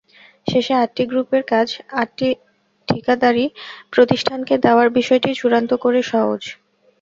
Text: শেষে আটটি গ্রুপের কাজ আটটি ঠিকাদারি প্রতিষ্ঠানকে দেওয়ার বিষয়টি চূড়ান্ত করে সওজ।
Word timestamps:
শেষে 0.47 0.73
আটটি 0.75 1.03
গ্রুপের 1.07 1.43
কাজ 1.51 1.67
আটটি 2.01 2.27
ঠিকাদারি 2.87 3.45
প্রতিষ্ঠানকে 3.93 4.55
দেওয়ার 4.65 4.87
বিষয়টি 4.97 5.29
চূড়ান্ত 5.39 5.71
করে 5.83 5.99
সওজ। 6.11 6.41